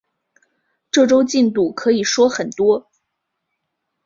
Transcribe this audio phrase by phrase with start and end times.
[0.89, 2.89] 这周进度可以说很多